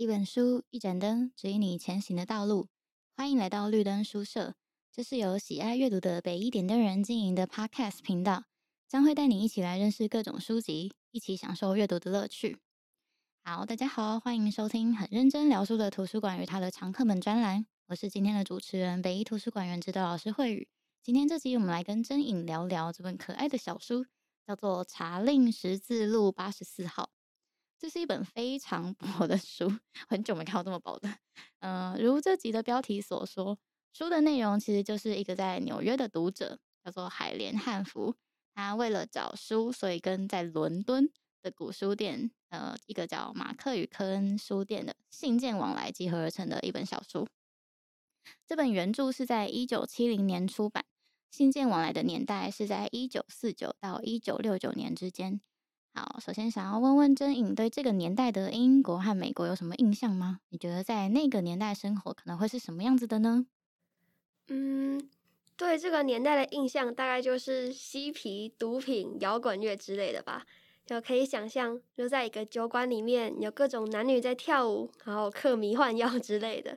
[0.00, 2.68] 一本书，一盏灯，指引你前行的道路。
[3.14, 4.54] 欢迎来到绿灯书社，
[4.90, 8.44] 这是由喜爱阅读的北一点灯人经营的 Podcast 频道，
[8.88, 12.56] 将会带你一起来认识各种书籍，一起享受阅读的乐趣。
[13.44, 17.66] 好，大家好，欢迎收听很认真聊书的图书馆与它的常客们专栏。
[17.88, 20.66] 我是今天的主持人，北一图书馆员指导老师慧宇。
[21.02, 24.06] 今天这集我们来跟真颖聊聊这本可爱的小书，
[24.46, 27.10] 叫做《查令十字路八十四号》。
[27.80, 29.72] 这是一本非常薄的书，
[30.06, 31.08] 很久没看到这么薄的。
[31.60, 33.58] 嗯、如这集的标题所说，
[33.94, 38.14] 书的内容其实就是一个在纽约的读者，叫做海莲汉芙。
[38.54, 47.26] 他为了找书，所以跟在伦敦的古书店，呃，一个叫马克与科恩书店的信件往来集合而成的一本小书。
[48.46, 50.84] 这本原著是在一九七零年出版，
[51.30, 55.40] 信件往来的年代是在一九四九到一九六九年之间。
[55.92, 60.38] 好，首先想要问问真颖，对这个年代的英国和美国有什么印象吗？
[60.50, 63.46] 你觉得在那个年代生活可能会是什么样子的呢？
[64.48, 65.00] 嗯，
[65.56, 70.46] 对这个年代的印象大概就是嬉皮、毒品、摇滚乐之类的吧。
[70.86, 76.76] 就可以想象，就在一个酒馆里面，有各种男女在跳舞，然后嗑迷幻药之类的。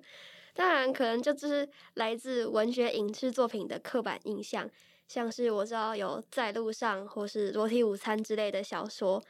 [0.53, 4.69] 当然，可能就只是来自文学影视作品的刻板印象。
[5.07, 9.23] 像是我知道有在路上或是裸体午餐之类的小说，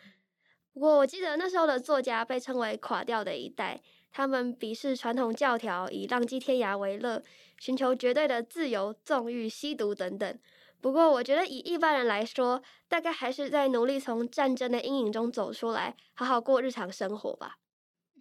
[0.71, 7.21] 不过我记得那时候的作家被称为垮掉的一代，他们鄙视传统教条，以浪迹天涯为乐，
[7.59, 10.39] 寻求绝对的自由、纵欲、吸毒等等。
[10.79, 17.57] 不过我觉得以一般人来说，大概还是在努力从战争的阴影中走出来，好好过日常生活吧。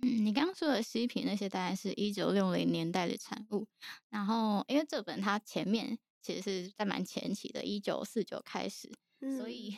[0.00, 3.66] 嗯，你刚刚说的嬉皮那些，大概是一九六零年代的产物。
[4.10, 5.98] 然后因为这本它前面。
[6.22, 8.90] 其实是在蛮前期的，一九四九开始，
[9.20, 9.76] 嗯、所 以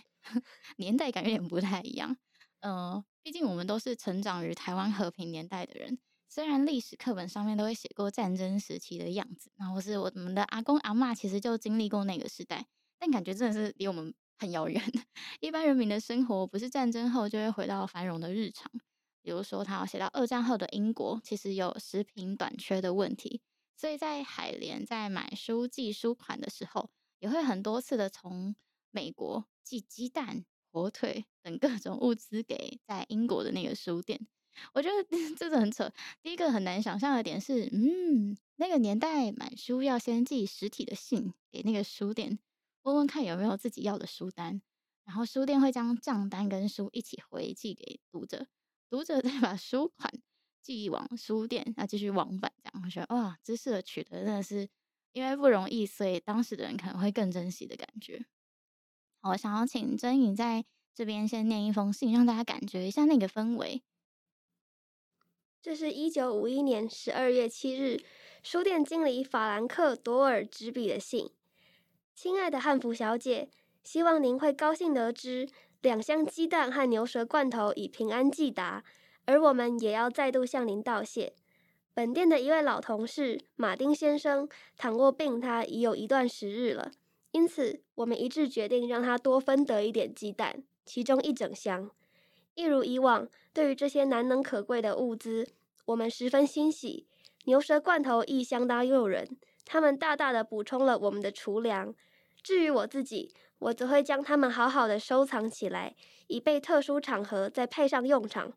[0.76, 2.16] 年代感有点不太一样。
[2.60, 12.66] 呃，毕竟我们都是成长于台湾和平年代的人，虽然历史课本上面都会写过战争时期的样子，然后是我们的阿公阿嬷其实就经历过那个时代，
[12.98, 14.82] 但感觉真的是离我们很遥远。
[15.40, 18.70] 一般人民的生活不是战争后就会回到繁荣的日常，
[19.22, 23.42] 比如说他要写到二战后的英国，其实有食品短缺的问题。
[23.76, 28.54] 所以在海莲在买书寄书款的时候，也会很多次的从
[28.90, 34.26] 美国寄鸡蛋、火腿 等各种物资给在英国的那个书店。
[34.72, 34.94] 我觉得
[35.36, 35.92] 这个很扯。
[36.22, 42.38] 第一个很难想象的点是，嗯，那个年代买书要先寄实体的信给那个书店，
[42.82, 44.62] 问问看有没有自己要的书单，
[45.04, 48.46] 然后书店会将账单跟书一起回寄给读者，
[48.88, 50.22] 读者再把书款。
[50.64, 54.66] 寄往书店，那继续往返这样，我觉得哇，知识的取得真的是
[55.12, 58.24] 因为不容易，所以当时的人可能会更珍惜的感觉。
[59.20, 60.64] 我想要请真颖在
[60.94, 63.82] 这边先念一封信，让大家感觉一下那个氛围。
[65.60, 68.02] 这是一九五一年十二月七日，
[68.42, 71.30] 书店经理法兰克·多尔执笔的信。
[72.14, 73.50] 亲爱的汉服小姐，
[73.82, 75.48] 希望您会高兴得知，
[75.82, 78.82] 两箱鸡蛋和牛舌罐头已平安寄达。
[79.26, 81.34] 而我们也要再度向您道谢。
[81.92, 86.90] 本店的一位老同事马丁先生躺卧病榻已有一段时日了，
[87.30, 91.90] 因此我们一致决定让他多分得一点鸡蛋，其中一整箱。
[92.54, 95.48] 一如以往，对于这些难能可贵的物资，
[95.86, 97.06] 我们十分欣喜。
[97.46, 101.94] 牛舌罐头亦相当诱人，它们大大的补充了我们的厨粮。
[102.42, 105.94] 至于我自己，我则会将它们好好的收藏起来，
[106.26, 108.52] 以备特殊场合再派上用场。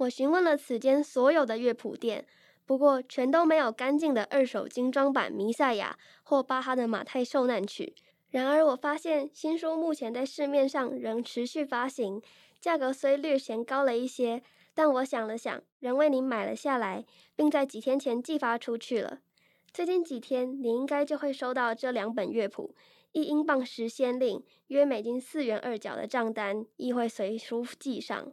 [0.00, 2.24] 我询问了此间所有的乐谱店，
[2.64, 7.94] 不过全都没有干净的二手精装版《弥赛亚》或巴哈的《马太受难曲》。
[8.30, 12.22] 然而，我发现新书目前在市面上仍持续发行，
[12.58, 17.04] 价格虽略嫌高了一些，但我想了想，仍为您买了下来，
[17.36, 19.18] 并在几天前寄发出去了。
[19.70, 22.74] 最近几天，您应该就会收到这两本乐谱，
[23.12, 28.32] 一英镑十先令，约美金四元二角的账单，亦会随书寄上。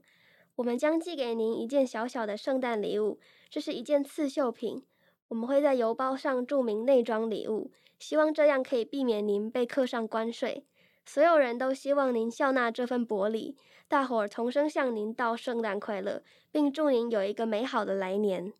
[0.57, 4.83] 我们将寄给您一件小小的圣诞礼物，这是一件刺绣品。
[5.27, 10.65] 我们会在邮包上注明内装礼物，希望这样可以避免您被课上关税。
[11.05, 13.55] 所有人都希望您笑纳这份薄礼，
[13.87, 18.51] 大伙儿同声向您道圣诞快乐，并祝您有一个美好的来年。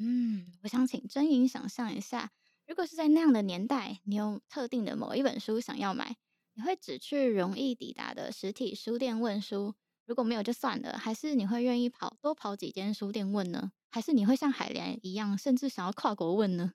[0.00, 2.32] 嗯，我想请真莹想象一下，
[2.66, 6.16] 如果是在那样的年代，你有特定的某一本书想要买，
[6.54, 9.74] 你会只去容易抵达的实体书店问书？
[10.06, 13.72] 如果没有就算了，还是你会愿意跑多跑几间书店问呢？
[13.90, 16.72] 还是你会像海莲一样，甚至想要跨国问呢？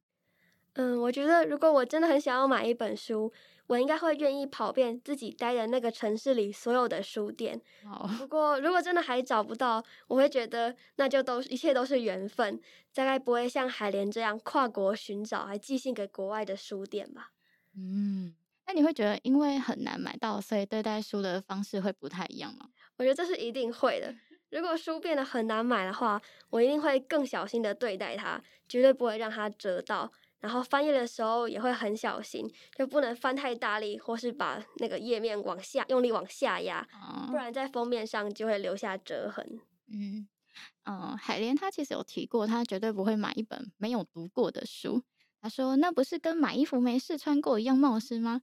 [0.73, 3.31] 嗯，我觉得如果我真的很想要买一本书，
[3.67, 7.61] 我应该会愿意跑遍自己待的那个城市里所有的书店。
[7.83, 12.59] 好，不过如果真的还找不到，我会觉得那就都一切都是缘分，
[12.93, 17.31] 大概不会像海莲这样跨国寻找，还寄信给国外的书店吧。
[17.75, 18.33] 嗯，
[18.67, 22.69] 那你会觉得因为很难买到，所以对待书的方式会不太一样吗？
[22.99, 24.13] 我觉得这是一定会的。
[24.51, 30.11] 如果书变得很难买的话，我一定会更小心的对待它，绝对不会让它折到。
[30.39, 36.87] 然后翻页的时候也会很小心，就不能翻太大力，或是把那个页面往下用力往下压，
[37.27, 39.59] 不然在封面上就会留下折痕。
[39.87, 40.27] 嗯
[40.85, 45.03] 嗯，海莲她其实有提过，她绝对不会买一本没有读过的书。
[45.41, 48.41] 她说那不是跟买衣服没试穿过一样冒失吗？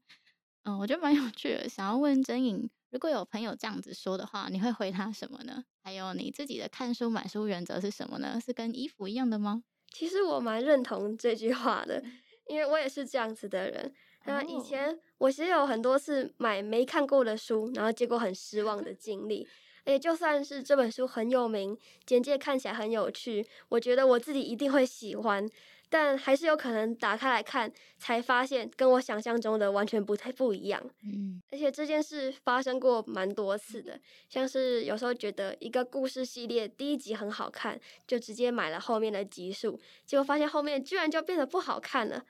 [0.64, 5.64] 嗯，我觉得蛮有趣的，想要问真颖，如果有朋友这样子说的话，你会回他什么呢？
[5.82, 8.40] 还有你自己的看书买书原则是什么呢？
[8.44, 9.62] 是跟衣服一样的吗？
[9.92, 12.02] 其实我蛮认同这句话的，
[12.48, 13.92] 因为我也是这样子的人。
[14.24, 19.46] 那以前我其实有很多次买没看过的书，然后结果很失望的经历。
[19.84, 25.48] 诶，就算是这本书很有名，简介看起来很有趣，我觉得我自己一定会喜欢。
[25.88, 30.82] 但还是有可能打开来看，才发现跟我想象中的完全不太不一样。
[31.04, 33.98] 嗯，而且这件事发生过蛮多次的，
[34.28, 42.24] 像是有时候觉得一个故事系列第一集很好看，就直接买了后面的集数，结果发现后面居然就变得不好看了。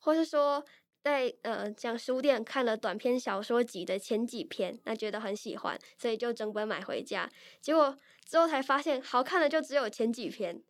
[0.00, 0.64] 或是说
[1.02, 7.30] 在呃像书店看了短篇小说集的前几篇，那觉得很喜欢，所以就整本买回家，
[7.60, 7.96] 结果
[8.26, 10.60] 之后才发现好看的就只有前几篇。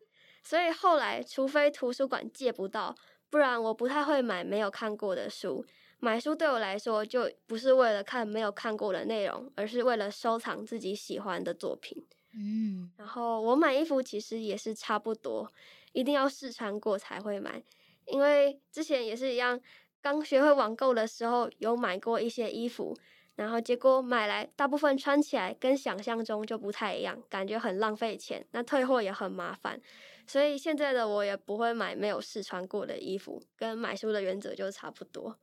[0.49, 2.95] 所以后来，除非图书馆借不到，
[3.29, 5.63] 不然我不太会买没有看过的书。
[5.99, 12.03] 买书对我来说，就不是为了看没有看过的内容，而是为了收藏自己喜欢的作品。
[12.33, 15.53] 嗯，然后我买衣服其实也是差不多，
[15.93, 17.63] 一定要试穿过才会买。
[18.07, 19.61] 因为之前也是一样，
[20.01, 22.97] 刚学会网购的时候有买过一些衣服，
[23.35, 29.79] 然后结果买来大部分穿起来跟想象中就不太一样，感觉很浪费钱，那退货也很麻烦。
[30.29, 35.39] 所以现在的我也不会买没有试穿过的衣服，跟买书的原则就差不多。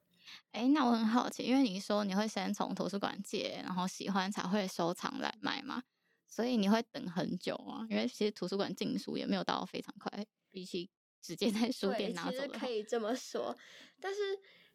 [0.52, 5.84] 哎、欸，那我很好奇，因为你说你会先从图书馆借，然后喜欢才会收藏来买嘛，
[6.28, 7.86] 所以你会等很久啊？
[7.90, 10.90] 因为其实图书馆进书也没有到非常快，比起
[11.20, 12.32] 直接在书店拿走。
[12.32, 13.58] 其实可以这么说，
[14.00, 14.20] 但是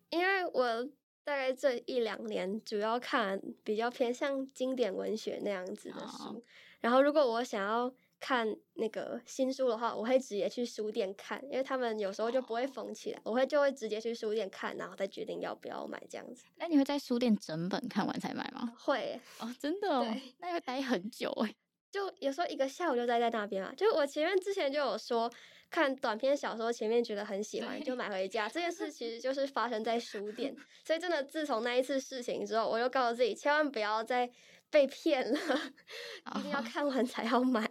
[0.09, 0.85] 因为我
[1.23, 6.43] 大概这一两年主要看比较偏向经典文学那样子的书，哦、
[6.81, 7.95] 然后如果我想要。
[8.21, 16.45] 看那个新书的话，我会直接去书店看，因为他们有时候就不会封起来，我会就会直接去书店看，然后再决定要不要买这样子。
[16.57, 18.73] 那你会在书店整本看完才买吗？
[18.79, 20.07] 会哦，真的哦，
[20.39, 21.57] 那要待很久诶。
[21.91, 23.75] 就有时候一个下午就待在那边嘛。
[23.75, 25.29] 就我前面之前就有说，
[25.71, 28.49] 看短篇小说前面觉得很喜欢，就买回家。
[28.49, 34.31] 这件事其实 就是发生在书店，所以真的自从那一次事情之后，我就告诉自己，千万不要再
[34.71, 35.39] 被骗了，
[36.39, 37.69] 一定要看完才要买。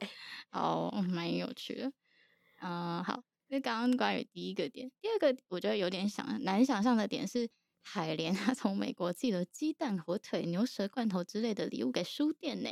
[0.51, 1.91] 哦，蛮有趣的。
[2.61, 3.23] 嗯，好。
[3.51, 7.49] 那刚刚关于第一个点，第二个我觉得有点想难想象的点是，
[7.81, 12.69] 海莲她从美国寄了鸡蛋、火腿、牛舌罐头之类的礼物给书店呢。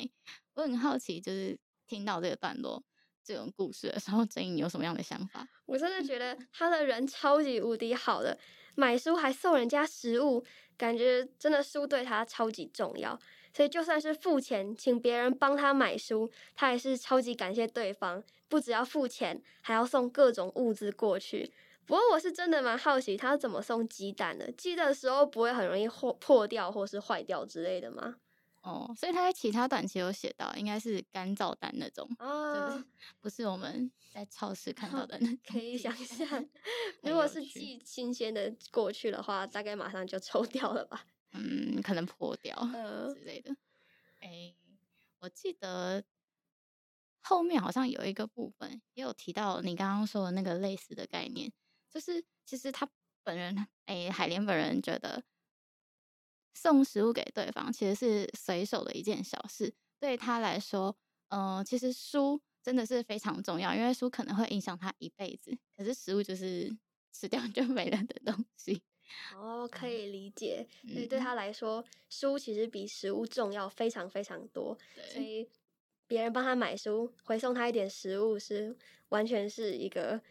[0.54, 1.58] 我很好奇，就是
[1.88, 2.84] 听到这个段落
[3.24, 5.48] 这种故事的时候，真颖你有什么样的想法？
[5.66, 8.38] 我真的觉得他的人超级无敌好的，
[8.76, 10.46] 买书还送人家食物，
[10.78, 13.20] 感觉真的书对他超级重要。
[13.54, 21.52] 所以就算是付钱请别人帮他买书，他也是超级感谢对方，不只要付钱，还要送各种物资过去。
[21.86, 24.52] 不过我是真的蛮好奇，他怎么送鸡蛋的？
[24.52, 28.16] 寄的时候不会很容易破破掉或是坏掉之类的吗？
[28.62, 32.84] 哦，所以他在其他短期有写到，应该是干燥蛋那种啊，就是
[33.22, 35.38] 不是我们在超市看到的那 种。
[35.48, 36.46] 可以想象，
[37.04, 41.06] 如果是寄新鲜的过去的话，大概马上就抽掉了吧。
[41.38, 42.56] 嗯，可能破掉
[43.14, 43.56] 之类的。
[44.20, 44.58] 哎、欸，
[45.20, 46.04] 我记得
[47.22, 51.52] 后面好像有一个部分也有提到你刚刚说的那个类似的概念，
[51.90, 52.90] 就是其实他
[53.24, 55.24] 本人，哎、欸，海莲本人觉得
[56.54, 60.98] 送食物给对方其实是随手的一件小事，对他来说，
[61.30, 66.76] 嗯、呃，其实书真的是非常重要，因为书可能会影响他一辈子，可是食物就是
[67.12, 68.82] 吃掉就没了的东西。
[69.36, 70.68] 哦，可以理解。
[70.88, 74.78] 所以对他来说，书其实比食物重要非常非常多。
[75.12, 75.48] 所以
[76.08, 78.76] 别人帮他买书，回送他一点食物，是
[79.10, 80.22] 完全是一个，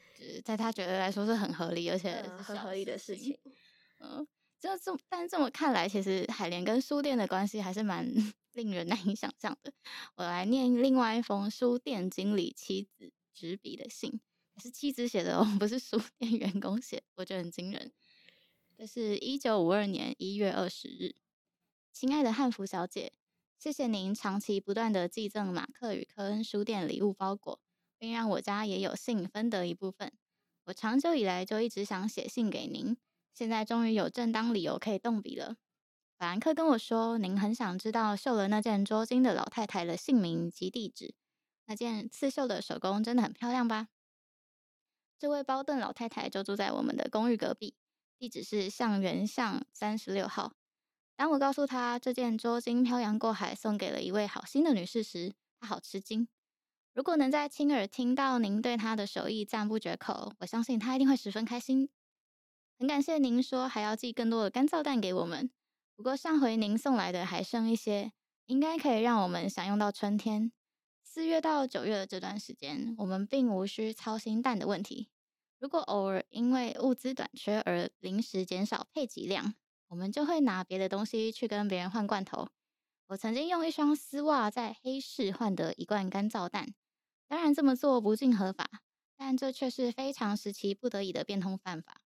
[0.45, 3.38] 在他觉得来说是很合理，而且很合理的事情。
[3.99, 4.26] 嗯，
[4.59, 8.06] 就这么，但这么看来，其实海莲跟书店的关系还是蛮
[8.52, 9.73] 令人难以想象的。
[10.16, 14.21] 我来念另外一封书店经理妻子执笔的信。
[14.59, 17.92] 是妻子写的哦，不是书店员工写，我觉得很惊人。
[18.78, 21.14] 这是一九五二年一月二十日，
[21.95, 23.14] 亲爱的汉服小姐，
[23.59, 27.59] 谢谢您长期不断的寄赠马克与科恩书店礼物包裹，
[27.97, 30.12] 并让我家也有幸分得一部分。
[30.64, 32.95] 我长久以来就一直想写信给您，
[33.33, 35.56] 现在终于有正当理由可以动笔了。
[36.18, 41.14] 法兰克跟我说，您很想知道绣了那件捉金的老太太的姓名及地址。
[41.64, 43.88] 那件刺绣的手工真的很漂亮吧？
[45.18, 47.75] 这位包顿老太太就住在我们的公寓隔壁，
[48.19, 50.53] 地址是向园巷三十六号。
[51.17, 56.29] 当我告诉他这件捉金漂洋过海送给了一位好心的女士时，他好吃惊。
[56.93, 61.89] 如果能在亲耳听到您对他的手艺赞不绝口，我相信他一定会十分开心。
[62.79, 65.51] 很感谢您说还要寄更多的干燥蛋给我们，
[65.95, 68.13] 不过上回您送来的还剩一些，
[68.47, 70.53] 应该可以让我们享用到春天。
[71.03, 75.09] 四月到九月的这段时间，我们并无需操心蛋的问题。
[75.59, 79.55] 如果偶尔因为物资短缺而临时减少配给量，
[79.89, 82.49] 我们就会拿别的东西去跟别人换罐头。
[83.09, 86.75] 我曾经用一双丝袜在黑市换得一罐干燥蛋，
[87.29, 88.69] 当然这么做不尽合法，
[89.17, 92.03] 但这却是非常时期不得已的变通办法。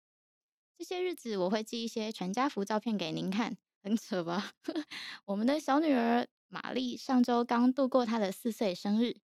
[0.79, 4.53] 这些日子我会寄一些全家福照片给您看，很扯吧？
[5.27, 6.29] 我们的小女儿。
[6.47, 9.17] 玛丽上周刚度过她的四岁生日，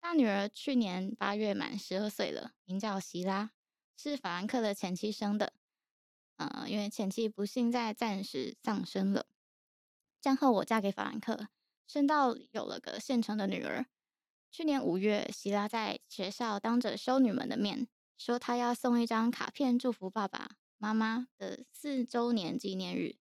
[0.00, 3.52] 大女儿去年八月满十二岁了，名叫席拉，
[3.96, 5.52] 是法兰克的前妻生的。
[6.36, 9.26] 呃，因为前妻不幸在战时丧生了。
[10.20, 11.48] 战后我嫁给法兰克，
[11.86, 13.86] 生到有了个现成的女儿。
[14.50, 23.16] 去年五月，席拉在学校当着修女们的面，说她要送一张卡片祝福爸爸妈妈的四周年纪念日。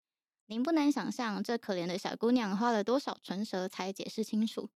[0.47, 4.69] 您不难想象，这可怜的小姑娘花了多少唇舌才解释清楚。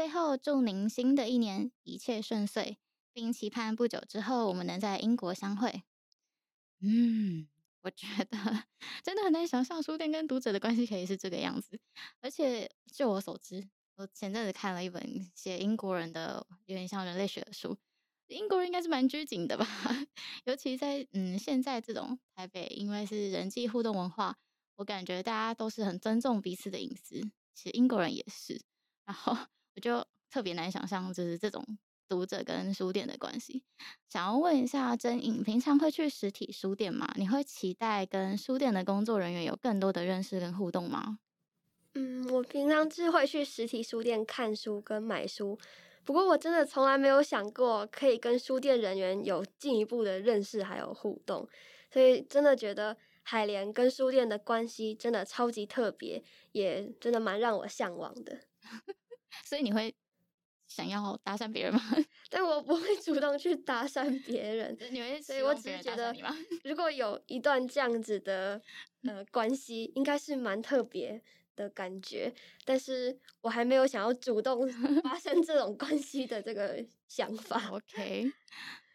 [0.00, 2.78] 最后，祝您新的一年一切顺遂，
[3.12, 5.82] 并期盼不久之后我们能在英国相会。
[6.80, 7.46] 嗯，
[7.82, 8.64] 我觉得
[9.04, 11.78] 真的很难想象书店跟读者的关系可以是这个样子。
[12.22, 17.76] 而且，就我所知，我前阵子看了一本写英国人的，有点像人类学的书。
[18.28, 19.66] 英国人应该是蛮拘谨的吧？
[20.44, 24.38] 尤其在嗯现在这种台北，因为是人际互动文化。
[24.76, 27.20] 我感觉大家都是很尊重彼此的隐私，
[27.54, 28.62] 其实英国人也是。
[29.04, 29.36] 然后
[29.74, 31.64] 我就特别难想象，就是这种
[32.08, 33.62] 读者跟书店的关系。
[34.08, 37.12] 想要问一下甄颖，平常会去实体书店吗？
[37.16, 41.18] 你会期待跟书店的工作人员有更多的认识跟互动吗？
[41.94, 45.58] 嗯，我平常是会去实体书店看书跟买书，
[46.04, 51.48] 不过我真的从来没有想过可以跟书店人员有进一步的认识还有互动，
[51.92, 52.96] 所以真的觉得。
[53.22, 58.40] 海莲跟书店的关系真的超级特别，也真的蛮让我向往的。
[59.44, 59.94] 所以你会
[60.66, 61.80] 想要搭讪别人吗？
[62.30, 64.76] 但我不会主动去搭讪别人。
[64.90, 66.14] 你会所以我只是觉得，
[66.64, 68.60] 如果有一段这样子的
[69.02, 71.20] 呃关系，应该是蛮特别
[71.56, 72.32] 的感觉。
[72.64, 74.68] 但是我还没有想要主动
[75.02, 77.70] 发生这种关系的这个想法。
[77.70, 78.30] OK，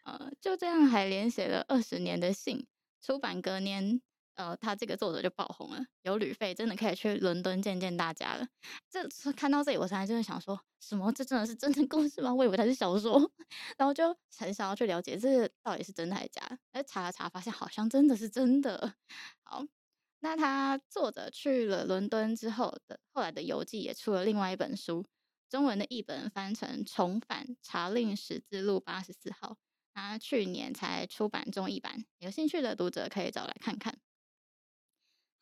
[0.04, 2.66] 呃，就这样，海莲写了二十年的信，
[3.02, 4.00] 出版隔年。
[4.36, 8.46] 呃，他这个作者就爆红了，有旅费，真的可以去伦敦见见大家了。
[8.90, 11.10] 这看到这里，我才真的想说，什么？
[11.12, 12.32] 这真的是真的故事吗？
[12.34, 13.30] 我以为它是小说，
[13.78, 16.58] 然后就很想要去了解这到底是真的还是假的。
[16.72, 18.94] 哎，查了查，发现好像真的是真的。
[19.42, 19.64] 好，
[20.20, 25.06] 那他作者去了伦敦之后的后来的游记也出了另外一本书，
[25.48, 29.52] 中文的译本翻成《重返查令十字路八十四号》，
[29.94, 33.98] 他去年才出版中译版，有兴趣的读者可以找来看看。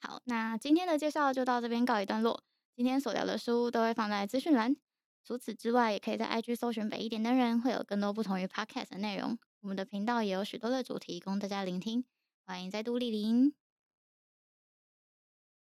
[0.07, 2.43] 好，那今天的介绍就到这边告一段落。
[2.77, 4.77] 今天所聊的书都会放在资讯栏。
[5.25, 9.39] 除此之外，也可以在 IG 搜寻“北一点的人”，会有更多不同于 Podcast 的内容。
[9.63, 12.05] 我们的频道也有许多的主题供大家聆听，
[12.45, 13.55] 欢迎再度莅临。